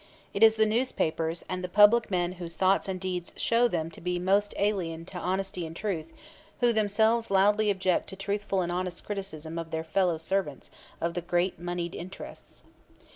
[0.33, 4.01] It is the newspapers, and the public men whose thoughts and deeds show them to
[4.01, 6.11] be most alien to honesty and truth
[6.59, 11.21] who themselves loudly object to truthful and honest criticism of their fellow servants of the
[11.21, 12.63] great moneyed interests.